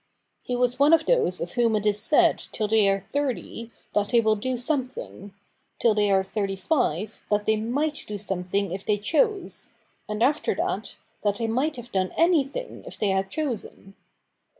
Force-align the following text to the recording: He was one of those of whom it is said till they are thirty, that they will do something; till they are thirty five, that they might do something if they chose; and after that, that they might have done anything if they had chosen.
He 0.41 0.55
was 0.55 0.79
one 0.79 0.93
of 0.93 1.05
those 1.05 1.39
of 1.39 1.51
whom 1.51 1.75
it 1.75 1.85
is 1.85 1.99
said 2.01 2.39
till 2.51 2.67
they 2.67 2.89
are 2.89 3.05
thirty, 3.11 3.69
that 3.93 4.09
they 4.09 4.19
will 4.19 4.35
do 4.35 4.57
something; 4.57 5.31
till 5.77 5.93
they 5.93 6.09
are 6.09 6.23
thirty 6.23 6.55
five, 6.55 7.21
that 7.29 7.45
they 7.45 7.55
might 7.55 8.05
do 8.07 8.17
something 8.17 8.71
if 8.71 8.83
they 8.83 8.97
chose; 8.97 9.69
and 10.09 10.23
after 10.23 10.55
that, 10.55 10.95
that 11.23 11.37
they 11.37 11.45
might 11.45 11.75
have 11.75 11.91
done 11.91 12.13
anything 12.17 12.83
if 12.87 12.97
they 12.97 13.09
had 13.09 13.29
chosen. 13.29 13.93